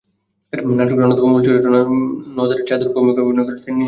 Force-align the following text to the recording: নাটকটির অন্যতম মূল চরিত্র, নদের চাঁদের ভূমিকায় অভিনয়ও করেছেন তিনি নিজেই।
নাটকটির 0.71 1.05
অন্যতম 1.05 1.25
মূল 1.25 1.41
চরিত্র, 1.45 1.69
নদের 2.37 2.57
চাঁদের 2.67 2.89
ভূমিকায় 2.95 3.23
অভিনয়ও 3.23 3.47
করেছেন 3.47 3.63
তিনি 3.63 3.69
নিজেই। 3.69 3.79